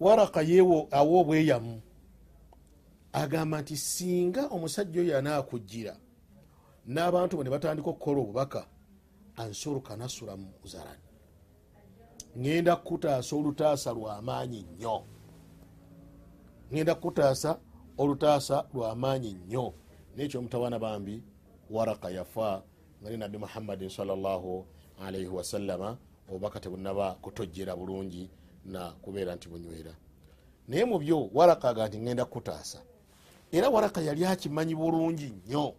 waraka 0.00 0.42
yewo 0.42 0.88
awa 0.90 1.20
obweyamu 1.20 1.82
agamba 3.22 3.56
nti 3.62 3.76
singa 3.76 4.42
omusajja 4.54 5.00
oyo 5.00 5.14
anaakujjira 5.18 5.94
n'abantu 6.92 7.36
bo 7.36 7.42
ne 7.44 7.50
batandika 7.54 7.88
okukola 7.90 8.18
obubaka 8.20 8.62
ansoluka 9.40 9.92
nasula 9.96 10.34
mu 10.36 10.50
zaran 10.72 11.00
ŋenda 12.42 12.76
kukutaasa 12.76 13.36
olutaasa 13.36 13.92
lwamaanyi 13.92 14.60
nnyo. 14.62 14.96
Ŋenda 16.72 16.94
kukutaasa 16.94 17.50
olutaasa 17.98 18.56
lwamaanyi 18.74 19.32
nnyo. 19.32 19.74
Nekyo 20.16 20.42
mutawana 20.42 20.78
bambi 20.78 21.22
waraka 21.70 22.10
yafa 22.10 22.62
nga 23.00 23.10
ne 23.10 23.16
nabbi 23.16 23.38
muhammadin 23.38 23.88
salllahu 23.88 24.66
alaihi 25.00 25.26
wasallama 25.28 25.98
obubaka 26.28 26.60
tebunaba 26.60 27.14
kutojjera 27.14 27.76
bulungi 27.76 28.30
na 28.64 28.90
kubeera 29.02 29.34
nti 29.34 29.48
bunywera. 29.48 29.94
Naye 30.68 30.84
mu 30.84 30.98
byo 30.98 31.30
waraka 31.34 31.68
aga 31.68 31.88
nti 31.88 31.98
ŋenda 31.98 32.24
kukutaasa 32.24 32.82
era 33.54 33.70
waraka 33.70 34.00
yali 34.00 34.26
akimanyi 34.26 34.74
bulungi 34.74 35.30
nnyo 35.30 35.74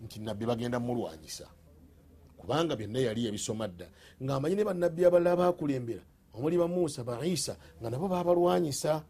nti 0.00 0.20
nabbi 0.20 0.46
bagenda 0.46 0.80
mulwanyisa. 0.80 1.48
Kubanga 2.36 2.76
byonna 2.76 2.98
yali 2.98 3.24
yabisoma 3.24 3.68
dda. 3.68 3.88
Ngaamanyi 4.22 4.54
ne 4.56 4.64
bannabbi 4.64 5.04
abalala 5.04 5.36
bakulembera 5.36 6.04
omuli 6.34 6.58
ba 6.58 6.68
musa 6.68 7.04
ba 7.04 7.24
isa 7.24 7.56
nga 7.80 7.90
nabo 7.90 8.08
babalwanyisa 8.08 9.04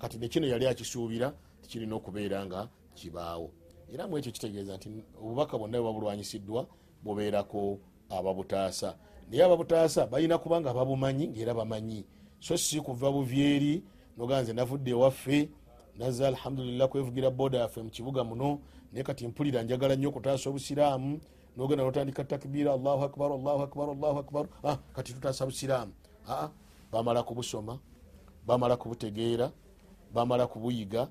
kati 0.00 0.18
nekino 0.18 0.46
yali 0.46 0.66
akisuubira 0.66 1.34
tikirina 1.62 1.96
okubeera 1.96 2.46
nga 2.46 2.68
kibaawo. 2.94 3.52
Era 3.92 4.08
mu 4.08 4.16
ekyo 4.18 4.32
kitegeeza 4.32 4.76
nti 4.76 4.88
obubaka 5.20 5.58
bwonna 5.58 5.78
bwe 5.78 5.86
babulwanyisiddwa 5.92 6.66
bubeerako 7.04 7.80
ababutaasa. 8.08 8.96
Naye 9.28 9.44
ababutaasa 9.44 10.06
balina 10.06 10.38
kuba 10.38 10.60
nga 10.60 10.72
babumanyi 10.72 11.28
ngaera 11.28 11.54
bamanyi. 11.54 12.06
So 12.40 12.56
si 12.56 12.80
kuva 12.80 13.12
buvyeri 13.12 13.84
nogaa 14.16 14.42
nze 14.42 14.52
navudde 14.52 14.90
ewaffe 14.90 15.48
nazze 15.98 16.26
alhamdulillah 16.26 16.88
kwevugira 16.88 17.30
boda 17.30 17.58
yaffe 17.58 17.82
mukibuga 17.82 18.24
muno. 18.24 18.60
Naye 18.92 19.04
kati 19.04 19.28
mpulira 19.28 19.62
njagala 19.62 19.96
nnyo 19.96 20.08
okutaasa 20.08 20.50
obusiraamu 20.50 21.20
nogenda 21.56 21.84
notandika 21.84 22.24
takbira 22.24 22.72
allahu 22.72 23.04
akbar 23.04 23.32
allahu 23.32 23.62
akbar 23.62 23.90
allahu 23.90 24.18
akbar. 24.18 24.46
Ah, 24.64 24.76
kati 24.76 25.12
tutaasa 25.12 25.46
busiraamu 25.46 25.92
aa 26.28 26.48
bamala 26.92 27.22
kubusoma 27.22 27.78
bamala 28.46 28.76
kubutegeera 28.76 29.52
bamala 30.14 30.46
kubuyiga 30.46 31.08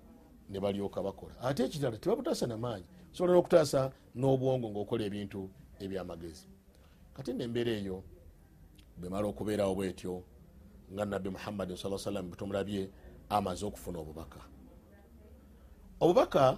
ne 0.50 0.60
balyoka 0.60 1.04
bakola. 1.04 1.40
Ate 1.42 1.64
ekirala 1.66 1.98
tebabutaasa 1.98 2.48
namaanyi 2.48 2.86
sobola 3.12 3.34
nokutaasa 3.34 3.92
n'obwongo 4.16 4.70
ngaokola 4.70 5.04
ebintu 5.06 5.50
ebyamagezi. 5.80 6.48
Kati 7.14 7.34
nembeera 7.34 7.72
eyo 7.72 8.04
bwemala 8.98 9.28
okubeerawo 9.28 9.76
bwetyo 9.76 10.24
nga 10.94 11.06
nabbi 11.06 11.30
muhammadin 11.30 11.78
sa 11.78 11.98
sallam 11.98 12.32
tumulabye 12.32 12.90
amaze 13.30 13.66
okufuna 13.66 14.00
obubaka 14.00 14.40
obubaka 16.00 16.58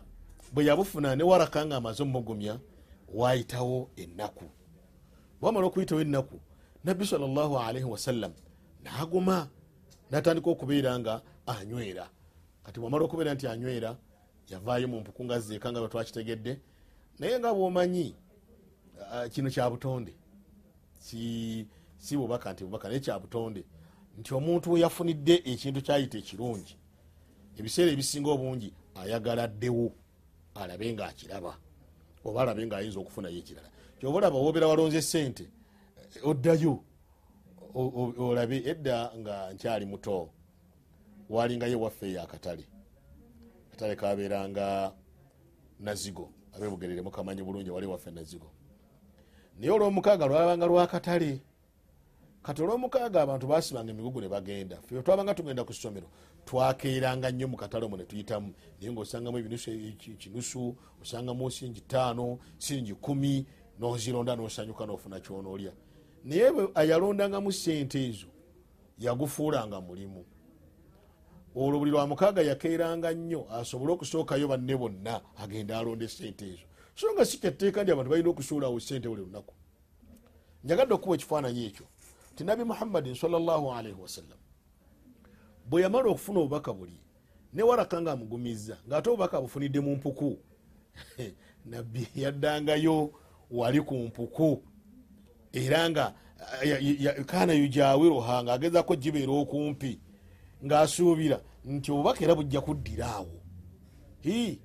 bwe 0.53 0.65
yabufuna 0.65 1.15
ne 1.15 1.23
waraka 1.23 1.65
nga 1.65 1.75
amaze 1.77 2.03
omugumya 2.03 2.59
wayitawo 3.13 3.89
ennaku. 3.95 4.45
Bwamala 5.41 5.67
okuyitawo 5.67 6.01
ennaku 6.01 6.39
nabbi 6.83 7.05
salllahu 7.05 7.57
alaihi 7.59 7.85
wasallam 7.85 8.33
naguma 8.83 9.47
natandika 10.11 10.49
okubeera 10.49 10.99
nga 10.99 11.21
anywera. 11.45 12.09
Kati 12.63 12.79
bwamala 12.79 13.05
okubeera 13.05 13.33
nti 13.33 13.47
anywera 13.47 13.97
yavaayo 14.49 14.87
mu 14.87 14.99
mpuku 14.99 15.23
nga 15.25 15.39
zeeka 15.39 15.71
nga 15.71 15.79
bwetwakitegedde 15.79 16.61
naye 17.19 17.39
nga 17.39 17.53
bwomanyi 17.53 18.15
kino 19.31 19.49
kya 19.49 19.69
butonde. 19.69 20.13
Si 20.99 22.17
bubaka 22.17 22.53
nti 22.53 22.63
bubaka 22.63 22.87
naye 22.87 22.99
kya 22.99 23.19
butonde. 23.19 23.63
Nti 24.17 24.33
omuntu 24.33 24.71
we 24.71 24.79
yafunidde 24.79 25.41
ekintu 25.45 25.81
kyayita 25.81 26.17
ekirungi. 26.17 26.75
Ebiseera 27.57 27.91
ebisinga 27.91 28.31
obungi 28.31 28.73
ayagala 29.01 29.47
ddewo 29.47 29.91
alabe 30.55 30.93
nga 30.93 31.07
akiraba 31.07 31.53
oba 32.25 32.41
alabe 32.41 32.65
nga 32.65 32.77
ayinza 32.77 32.99
okufunayo 32.99 33.37
ekirala 33.37 33.69
kyoba 33.97 34.17
olaba 34.17 34.37
wobeera 34.37 34.67
walonze 34.67 35.01
sente 35.01 35.45
eh, 36.15 36.27
oddayo 36.29 36.83
olabe 38.19 38.57
edda 38.71 39.11
nga 39.19 39.35
nkyali 39.53 39.85
muto 39.85 40.29
walingayo 41.29 41.77
ewaffe 41.77 42.05
eyo 42.09 42.21
akatale 42.23 42.65
akatale 43.67 43.95
kabeeranga 43.95 44.93
nazigo 45.79 46.25
abebugerere 46.55 47.01
mukamanyi 47.01 47.43
bulungi 47.43 47.69
wali 47.69 47.87
waffe 47.87 48.11
nazigo. 48.11 48.51
Naye 49.59 49.71
olwomukaaga 49.71 50.25
lwabanga 50.27 50.65
lwakatale 50.65 51.41
kati 52.41 52.61
olwomukaaga 52.61 53.21
abantu 53.21 53.47
basibanga 53.47 53.91
emigugu 53.91 54.21
ne 54.21 54.29
bagenda. 54.29 54.77
Fe 54.81 55.01
twabanga 55.01 55.33
tugenda 55.33 55.63
ku 55.63 55.73
ssomero 55.73 56.07
twakeeranga 56.45 57.31
nnyo 57.31 57.47
mu 57.47 57.57
katale 57.57 57.85
omwo 57.85 57.97
ne 57.97 58.05
tuyitamu. 58.05 58.53
Naye 58.79 58.91
ngaosangamu 58.93 59.37
ebinusu 59.37 59.71
kinusu 60.17 60.75
osangamu 61.01 61.51
singi 61.51 61.81
taano 61.81 62.39
singi 62.57 62.93
kumi 62.93 63.45
nozironda 63.79 64.35
nosanyuka 64.35 64.85
nofuna 64.85 65.19
kyonoolya. 65.19 65.71
Naye 66.23 66.51
ayalondangamu 66.75 67.51
sente 67.51 68.07
ezo 68.07 68.27
yagufuulanga 68.97 69.81
mulimu. 69.81 70.25
Olwo 71.55 71.79
buli 71.79 71.91
lwa 71.91 72.07
mukaaga 72.07 72.41
yakeeranga 72.41 73.13
nnyo 73.13 73.45
asobole 73.51 73.93
okusookayo 73.93 74.47
banne 74.47 74.77
bonna 74.77 75.21
agende 75.37 75.75
alonde 75.75 76.07
sente 76.07 76.45
ezo. 76.47 76.65
So 76.95 77.13
nga 77.13 77.25
si 77.25 77.37
kyatteeka 77.37 77.83
ndi 77.83 77.91
abantu 77.91 78.09
balina 78.09 78.29
okusuulawo 78.29 78.79
sente 78.79 79.09
buli 79.09 79.21
lunaku. 79.21 79.53
Njagadde 80.63 80.93
okuba 80.93 81.15
ekifaananyi 81.15 81.65
ekyo 81.65 81.85
ti 82.39 82.45
nabi 82.45 82.63
muhammadin 82.63 83.15
salllah 83.15 83.59
alaihi 83.77 83.99
wasallam 84.01 84.37
bwe 85.69 85.81
yamala 85.81 86.09
okufuna 86.09 86.39
obubaka 86.39 86.73
buli 86.73 86.95
ne 87.53 87.63
waraka 87.63 88.01
nga 88.01 88.11
amugumiza 88.11 88.77
ngaate 88.87 89.09
obubaka 89.09 89.37
abufunidde 89.37 89.79
mu 89.79 89.95
mpuku. 89.95 90.37
Nabbi 91.65 92.07
yaddangayo 92.15 93.11
wali 93.51 93.81
ku 93.81 93.93
mpuku. 93.95 94.63
Era 95.53 95.89
nga 95.89 96.13
ya- 96.63 96.79
ya- 96.79 97.23
kana 97.23 97.53
yujawiruha 97.53 98.43
ngaagezako 98.43 98.95
gibeera 98.95 99.31
okumpi 99.33 99.99
ng'asuubira 100.65 101.41
nti 101.65 101.91
obubaka 101.91 102.23
era 102.23 102.35
bujja 102.35 102.61
kuddiraawo 102.61 103.35
Hi, 104.23 104.59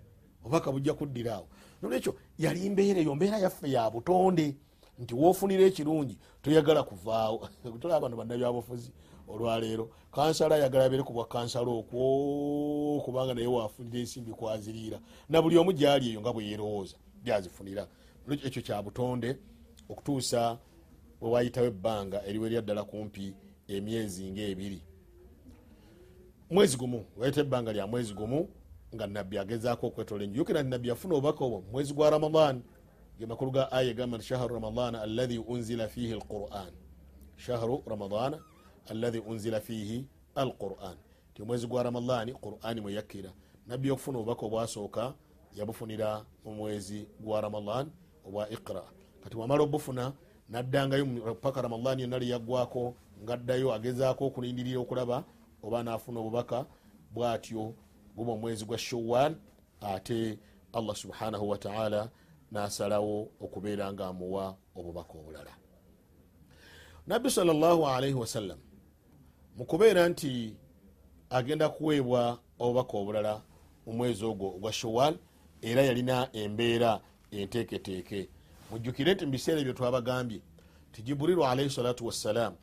obubaka 0.45 0.73
bujja 0.73 0.95
kuddiraawo 0.95 1.49
nolwekyo 1.83 2.15
yali 2.39 2.71
mbeera 2.71 3.01
eyo 3.01 3.15
mbeera 3.15 3.39
yaffe 3.39 3.71
ya 3.71 3.91
butonde 3.91 4.57
nti 4.99 5.15
wofunira 5.15 5.65
ekirungi 5.65 6.19
toyagala 6.43 6.83
kuvaawo. 6.83 7.49
Tolaba 7.81 8.01
bano 8.01 8.17
bannabyabufuzi 8.17 8.93
olwaleero. 9.29 9.91
Kansala 10.13 10.55
ayagala 10.55 10.85
abeere 10.85 11.03
ku 11.03 11.13
bwa 11.13 11.27
kansala 11.27 11.71
okwo 11.71 13.01
kubanga 13.05 13.35
naye 13.35 13.47
wafunira 13.47 13.99
ensimbi 13.99 14.33
kwaziriira. 14.33 15.01
Na 15.29 15.43
buli 15.43 15.59
omu 15.59 15.73
gyali 15.73 16.11
eyo 16.11 16.21
nga 16.21 16.33
bwe 16.33 16.45
yerowooza 16.47 16.97
gyazifunira. 17.25 17.87
Ekyo 18.31 18.63
kya 18.63 18.83
butonde 18.83 19.37
okutuusa 19.89 20.59
bwe 21.21 21.31
wayitawo 21.31 21.67
ebbanga 21.67 22.27
eriwe 22.27 22.49
lyaddala 22.51 22.85
kumpi 22.85 23.35
emyezi 23.69 24.31
ngaebiri 24.31 24.83
mwezi 26.51 26.77
gumu 26.77 27.05
wayita 27.17 27.41
ebbanga 27.41 27.73
lya 27.73 27.87
mwezi 27.87 28.15
gumu 28.15 28.49
nga 28.95 29.07
nabbi 29.07 29.39
agezaako 29.39 29.87
okwetola 29.87 30.25
enju. 30.25 30.39
Yukira 30.39 30.63
nti 30.63 30.71
nabbi 30.71 30.89
yafuna 30.89 31.15
obubaka 31.15 31.45
obwo 31.45 31.65
mwezi 31.73 31.95
gwa 31.95 32.11
ramadan 32.11 32.63
ge 33.19 33.27
makulu 33.27 33.51
ga 33.51 33.73
aya 33.73 34.07
nti 34.07 34.25
shahru 34.25 34.55
ramadana 34.55 35.03
alladhi 35.03 35.39
unzila 35.39 35.89
fihi 35.89 36.13
alquran 36.13 36.73
shahru 37.37 37.83
ramadana 37.87 38.41
alladhi 38.87 39.19
unzila 39.19 39.61
fihi 39.61 40.09
alquran 40.35 40.97
ti 41.35 41.43
omwezi 41.43 41.67
gwa 41.67 41.83
ramadani 41.83 42.33
qurani 42.33 42.81
mweyakkira 42.81 43.33
nabbi 43.67 43.91
okufuna 43.91 44.19
obubaka 44.19 44.47
obwasooka 44.47 45.15
yabufunira 45.55 46.25
mu 46.45 46.55
mwezi 46.55 47.09
gwa 47.21 47.41
ramadan 47.41 47.91
obwa 48.27 48.51
iqra 48.51 48.83
kati 49.23 49.37
wamala 49.37 49.63
obufuna 49.63 50.13
naddangayo 50.49 51.35
paka 51.35 51.63
ramadani 51.63 52.03
yonna 52.03 52.19
liyaggwako 52.19 52.95
ngaddayo 53.23 53.75
agezaako 53.75 54.27
okulindirira 54.27 54.81
okulaba 54.81 55.25
oba 55.63 55.83
nafuna 55.83 56.21
obubaka 56.21 56.67
bwatyo 57.15 57.75
guba 58.17 58.33
omwezi 58.33 58.65
gwa 58.65 58.79
showal 58.79 59.35
ate 59.81 60.39
allah 60.73 60.97
subhanahu 60.97 61.49
wataala 61.49 62.11
nasalawo 62.55 63.31
okubeera 63.41 63.93
nga 63.93 64.07
amuwa 64.07 64.57
obubaka 64.77 65.13
obulala. 65.19 65.51
Nabbi 67.07 67.31
salaalaihi 67.31 68.15
wasallam 68.15 68.59
mukubeera 69.57 70.09
nti 70.09 70.57
agenda 71.31 71.69
kuweebwa 71.69 72.39
obubaka 72.59 72.95
obulala 72.99 73.43
mu 73.87 73.93
mwezi 73.93 74.25
ogwo 74.25 74.49
ogwa 74.57 74.73
showal 74.73 75.15
era 75.63 75.83
yalina 75.83 76.29
embeera 76.33 77.01
enteeketeeke. 77.31 78.29
Mujjukire 78.71 79.15
nti 79.15 79.25
mubiseera 79.27 79.61
ebyo 79.61 79.73
twabagambye 79.73 80.41
ti 80.93 81.03
jiburiru 81.03 81.45
alaihi 81.45 81.71
salatu 81.71 82.07
wassalam 82.07 82.55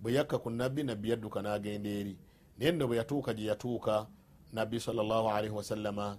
bwe 0.00 0.12
yakka 0.12 0.38
ku 0.38 0.50
nabbi 0.50 0.82
nabbi 0.82 1.10
yadduka 1.10 1.42
n'agenda 1.42 1.90
eri. 1.90 2.16
Naye 2.58 2.72
nno 2.72 2.86
bwe 2.86 2.96
yatuuka 2.96 3.34
gye 3.34 3.46
yatuuka 3.50 4.06
nabbi 4.52 4.80
salaalaihi 4.80 5.54
wasallama 5.54 6.18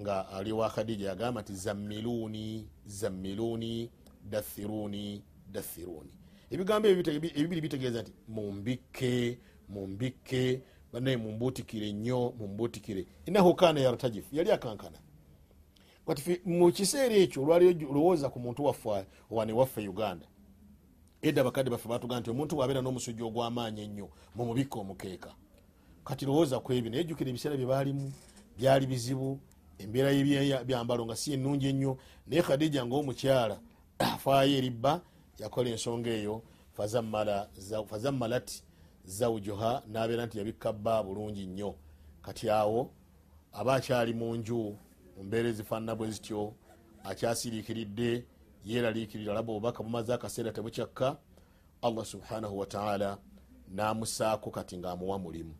nga 0.00 0.28
ali 0.28 0.52
wa 0.52 0.70
khadija 0.70 1.08
yagamba 1.08 1.42
nti 1.42 1.54
zammiluni 1.54 2.68
zammiluni 2.86 3.90
dathiruni 4.30 5.22
dathiruni 5.52 6.10
ebigambo 6.50 6.88
ebibiri 6.88 7.60
bitegeeza 7.60 8.02
nti 8.02 8.12
mumbikke 8.28 9.38
mumbikke 9.68 10.62
banaye 10.92 11.16
mumbuutikire 11.16 11.92
nnyo 11.92 12.34
mumbuutikire. 12.38 13.06
Inahu 13.26 13.54
kana 13.54 13.80
yartajif 13.80 14.32
yali 14.32 14.50
akankana. 14.52 14.98
Kati 16.06 16.40
mu 16.44 16.72
kiseera 16.72 17.14
ekyo 17.14 17.42
olwaliyo 17.42 17.72
lowooza 17.72 18.28
ku 18.28 18.40
muntu 18.40 18.64
waffe 18.64 19.06
wane 19.30 19.52
waffe 19.52 19.88
uganda 19.88 20.26
edda 21.22 21.44
bakadde 21.44 21.70
baffe 21.70 21.88
batugamba 21.88 22.20
nti 22.20 22.30
omuntu 22.30 22.56
bwabeera 22.56 22.82
n'omusujja 22.82 23.24
ogw'amaanyi 23.24 23.82
ennyo 23.82 24.08
mumubikka 24.34 24.78
omukeeka. 24.78 25.30
Kati 26.04 26.26
lowooza 26.26 26.58
ku 26.60 26.72
ebyo 26.72 26.90
naye 26.90 27.04
jjukira 27.04 27.30
ebiseera 27.30 27.56
bye 27.56 27.66
baalimu 27.66 28.12
byali 28.58 28.86
bizibu 28.86 29.38
embeera 29.82 30.10
yebyambalo 30.10 31.04
nga 31.06 31.16
si 31.16 31.32
ennungi 31.32 31.66
ennyo. 31.68 31.96
Naye 32.26 32.42
khadija 32.42 32.86
ngaomukyala 32.86 33.60
afaayo 33.98 34.56
eribba 34.58 35.00
yakola 35.38 35.70
ensonga 35.70 36.10
eyo 36.10 36.42
fazammala- 36.76 37.48
za- 37.58 37.84
fazammalat 37.84 38.62
zawujuha 39.04 39.82
nabeera 39.92 40.26
nti 40.26 40.38
yabikka 40.38 40.72
bba 40.72 41.02
bulungi 41.02 41.46
nnyo. 41.46 41.74
Kati 42.22 42.50
awo 42.50 42.90
aba 43.52 43.74
akyali 43.74 44.14
mu 44.14 44.36
nju 44.36 44.76
mu 45.16 45.22
mbeera 45.24 45.48
ezifaanana 45.48 45.94
bwe 45.96 46.10
zityo 46.10 46.52
akyasiriikiridde 47.04 48.24
yeeraliikirira 48.64 49.32
alaba 49.32 49.52
obubaka 49.52 49.82
bumaze 49.82 50.12
akaseera 50.14 50.52
tebukyakka 50.52 51.16
allah 51.82 52.04
subhanahu 52.04 52.58
wataala 52.58 53.18
namusaako 53.68 54.50
kati 54.50 54.78
ngaamuwa 54.78 55.18
mulimu 55.18 55.54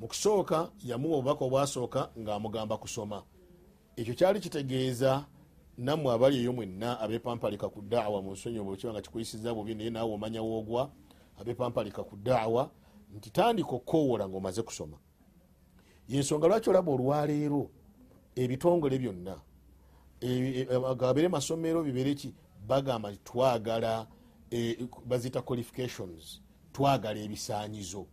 mu 0.00 0.08
kusooka 0.08 0.70
yamuwa 0.84 1.18
obubaka 1.18 1.44
obwasooka 1.44 2.10
ng'amugamba 2.18 2.76
kusoma. 2.78 3.22
Ekyo 3.96 4.14
kyali 4.14 4.40
kitegeeza 4.40 5.26
nammwe 5.78 6.12
abali 6.14 6.36
eyo 6.40 6.52
mwenna 6.52 7.00
abepampalika 7.00 7.68
ku 7.68 7.82
daawa 7.82 8.22
mu 8.22 8.32
nsonyi 8.32 8.58
obwo 8.58 8.76
kiba 8.76 8.92
nga 8.92 9.00
kikuyisiza 9.04 9.54
bubi 9.54 9.74
naye 9.74 9.90
naawe 9.90 10.12
omanya 10.14 10.42
woogwa 10.42 10.90
abepampalika 11.40 12.04
ku 12.04 12.16
daawa 12.16 12.70
nti 13.16 13.30
tandika 13.30 13.68
okukowoola 13.76 14.28
ng'omaze 14.28 14.62
kusoma. 14.62 14.96
Yensonga 16.08 16.48
lwaki 16.48 16.70
olaba 16.70 16.92
olwaleero? 16.92 17.70
Ebitongole 18.34 18.98
byonna. 18.98 19.36
E- 20.20 20.66
e- 20.70 20.94
gabeere 20.96 21.28
masomero 21.28 21.82
bibeere 21.82 22.14
ki? 22.14 22.34
Bagamba 22.66 23.10
nti 23.10 23.20
twagala 23.24 24.06
e, 24.50 24.88
bazita 25.06 25.42
qualifications 25.42 26.40
twagala 26.72 27.20
ebisaanyizo 27.20 28.06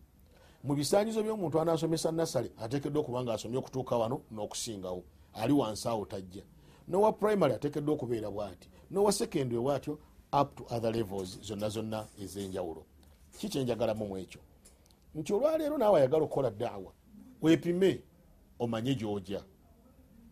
mu 0.67 0.75
bisaanyizo 0.75 1.23
by'omuntu 1.23 1.61
anasomesa 1.61 2.11
nasale 2.11 2.51
ateekeddwa 2.57 3.01
okuba 3.01 3.23
nga 3.23 3.33
asomye 3.33 3.57
okutuuka 3.57 3.97
wano 3.97 4.21
n'okusingawo. 4.31 5.03
Ali 5.33 5.53
wansi 5.53 5.87
awo 5.87 6.05
tajja. 6.05 6.43
Nowa 6.87 7.13
primary 7.13 7.53
ateekeddwa 7.53 7.93
okubeera 7.93 8.31
bwati. 8.31 8.69
Nowa 8.91 9.11
secondary 9.11 9.61
bwatyo 9.61 9.99
up 10.33 10.55
to 10.55 10.75
other 10.75 10.91
levels 10.91 11.39
zonna 11.41 11.69
zonna 11.69 12.07
ez'enjawulo. 12.19 12.83
Kikyenjagalamu 13.39 14.07
mu 14.07 14.17
ekyo? 14.17 14.41
Nti 15.15 15.33
olwaleero 15.33 15.77
naawe 15.77 15.99
ayagala 15.99 16.23
okukola 16.23 16.51
daawa 16.51 16.91
weepime 17.41 18.01
omanye 18.59 18.95
gyojja. 18.95 19.43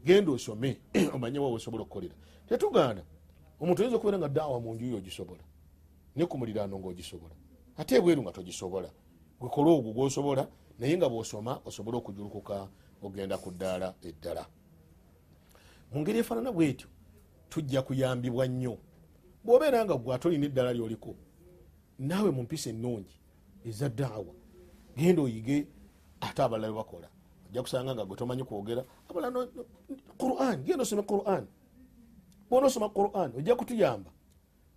Genda 0.04 0.32
osome 0.32 0.82
omanye 1.16 1.40
wawe 1.40 1.56
osobola 1.56 1.84
okukolera. 1.84 2.16
Tetugaana 2.48 3.04
omuntu 3.60 3.82
oyinza 3.82 3.98
okubeera 3.98 4.18
nga 4.18 4.30
daawa 4.30 4.60
mu 4.60 4.74
nju 4.76 4.86
yo 4.86 4.98
ogisobola 4.98 5.44
ne 6.16 6.26
ku 6.26 6.38
muliraano 6.38 6.80
ngaogisobola 6.80 7.36
ate 7.78 7.96
ebweru 7.96 8.22
nga 8.22 8.32
togisobola 8.32 8.90
gwekola 9.40 9.72
ogwo 9.72 9.94
gwosobola 9.94 10.48
naye 10.80 10.98
nga 10.98 11.10
bwosoma 11.10 11.62
osobole 11.66 11.98
okujulukuka 11.98 12.68
ogenda 13.04 13.38
ku 13.38 13.52
ddaala 13.52 13.94
eddala. 14.02 14.46
Mu 15.92 16.02
ngeri 16.02 16.20
efaanana 16.20 16.52
bwetyo 16.52 16.88
tujja 17.50 17.82
kuyambibwa 17.82 18.48
nnyo. 18.48 18.78
Bwobeera 19.44 19.86
nga 19.86 19.96
gwe 19.98 20.16
ate 20.16 20.28
olina 20.28 20.46
eddala 20.46 20.74
lyoliko 20.74 21.16
naawe 22.00 22.32
mu 22.32 22.44
mpisa 22.44 22.70
ennungi 22.70 23.16
eza 23.66 23.90
daawa 23.90 24.34
genda 24.98 25.22
oyige 25.22 25.68
ate 26.22 26.42
abalala 26.44 26.74
bebakola 26.74 27.08
ojja 27.48 27.62
kusanga 27.62 27.96
nga 27.96 28.06
gwe 28.06 28.16
tomanyi 28.18 28.44
kwogera 28.44 28.84
abalala 29.10 29.48
quran 30.18 30.64
genda 30.64 30.82
osome 30.84 31.04
quran. 31.04 31.48
Bona 32.50 32.68
osoma 32.68 32.90
quran 32.90 33.32
ojja 33.38 33.56
kutuyamba. 33.56 34.12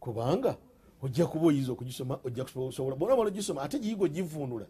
Kubanga 0.00 0.56
ojja 1.02 1.26
kuba 1.26 1.46
oyiza 1.46 1.72
okugisoma 1.72 2.20
ojja 2.24 2.44
kusobola 2.44 2.96
bona 2.96 3.16
bala 3.16 3.28
ogisoma 3.28 3.62
ate 3.62 3.78
giyiga 3.78 4.04
ogivuunula 4.04 4.66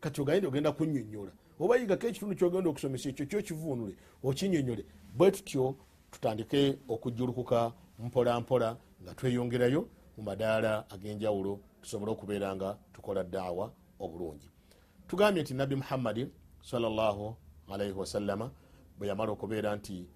kati 0.00 0.20
ogaye 0.20 0.38
nti 0.38 0.46
ogenda 0.46 0.72
kunyonyola 0.72 1.32
oba 1.60 1.76
yigako 1.76 2.06
ekitundu 2.06 2.36
kyogenda 2.36 2.70
okusomesa 2.70 3.08
ekyo 3.08 3.26
kyokivuunule 3.26 3.94
okinyonyole 4.22 4.84
bwe 5.16 5.30
tutyo 5.30 5.74
tutandike 6.10 6.78
okujulukuka 6.88 7.72
mpola 7.98 8.40
mpola 8.40 8.76
nga 9.02 9.14
tweyongerayo 9.14 9.88
mu 10.16 10.22
madaala 10.22 10.90
ag'enjawulo 10.90 11.60
tusobole 11.82 12.10
okubeera 12.12 12.56
nga 12.56 12.78
tukola 12.92 13.24
daawa 13.24 13.72
obulungi. 14.00 14.48
Tugambye 15.08 15.42
nti 15.42 15.54
nabbi 15.54 15.76
muhammadi 15.76 16.28
salllah 16.62 17.16
alaihi 17.68 17.92
wasallama 17.92 18.50
bwe 18.98 19.08
yamala 19.08 19.32
okubeera 19.32 19.76
nti 19.76 20.06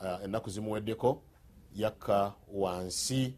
uh, 0.00 0.24
ennaku 0.24 0.50
zimuweddeko 0.50 1.22
yakka 1.74 2.34
wansi 2.52 3.34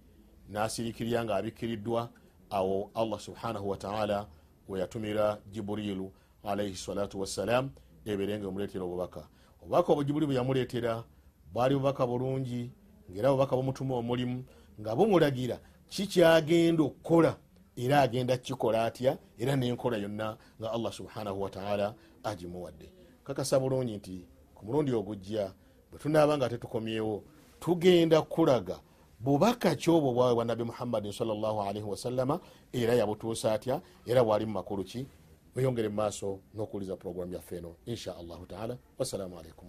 nasirikirya 0.50 1.24
nga 1.24 1.36
abikkiriddwa 1.36 2.10
awo 2.50 2.90
allah 2.94 3.20
subhanahu 3.20 3.68
wataala 3.68 4.26
weyatumira 4.68 5.38
jiburilu 5.52 6.12
alaihi 6.44 6.76
salatu 6.76 7.20
wassalam 7.20 7.70
ebeere 8.04 8.38
nga 8.38 8.48
emuleetera 8.48 8.84
obubaka. 8.84 9.28
Obubaka 9.62 9.92
obwo 9.92 10.04
jiburilu 10.04 10.26
bweyamuleetera 10.26 11.04
bwali 11.52 11.74
bubaka 11.74 12.06
bulungi 12.06 12.70
ngaera 13.10 13.30
bubaka 13.32 13.56
bumutuma 13.56 13.94
omulimu 13.96 14.44
nga 14.80 14.96
bumulagira 14.96 15.60
kikyagenda 15.88 16.82
okukola? 16.82 17.36
Era 17.76 18.00
agenda 18.00 18.36
kukikola 18.36 18.84
atya? 18.84 19.18
Era 19.38 19.56
nenkola 19.56 19.96
yonna 19.96 20.36
nga 20.60 20.72
allah 20.72 20.92
subhanahu 20.92 21.42
wataala 21.42 21.94
agimuwadde. 22.22 22.92
Kakasa 23.24 23.60
bulungi 23.60 23.96
nti 23.96 24.26
ku 24.54 24.66
mulundi 24.66 24.92
ogujja 24.92 25.52
bwe 25.90 25.98
tunaaba 25.98 26.36
nga 26.36 26.48
tetukomyewo 26.48 27.22
tugenda 27.60 28.22
kulaga 28.22 28.80
bubaka 29.20 29.74
kyobwo 29.76 30.12
bwawe 30.12 30.34
bwa 30.34 30.44
nabi 30.44 30.64
muhammadin 30.64 31.12
salllahalaihi 31.12 31.86
wasallama 31.88 32.40
era 32.72 32.94
yabutuusa 32.94 33.52
atya? 33.52 33.80
Era 34.06 34.24
bwali 34.24 34.46
mu 34.46 34.52
makulu 34.52 34.84
ki? 34.84 35.06
Weyongere 35.56 35.88
mu 35.88 35.94
maaso 35.96 36.38
n'okuwuliza 36.54 36.96
puroguramu 36.96 37.32
yaffe 37.34 37.56
eno 37.56 37.76
insha 37.86 38.16
allahu 38.16 38.46
taala. 38.46 38.78
Wassalamu 38.98 39.38
alaikum 39.38 39.58